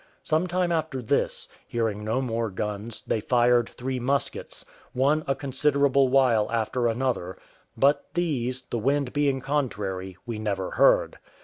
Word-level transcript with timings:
Some 0.23 0.47
time 0.47 0.71
after 0.71 0.99
this, 0.99 1.47
hearing 1.67 2.03
no 2.03 2.23
more 2.23 2.49
guns, 2.49 3.03
they 3.03 3.19
fired 3.19 3.69
three 3.69 3.99
muskets, 3.99 4.65
one 4.93 5.23
a 5.27 5.35
considerable 5.35 6.07
while 6.07 6.51
after 6.51 6.87
another; 6.87 7.37
but 7.77 8.07
these, 8.15 8.63
the 8.63 8.79
wind 8.79 9.13
being 9.13 9.41
contrary, 9.41 10.17
we 10.25 10.39
never 10.39 10.71
heard. 10.71 11.19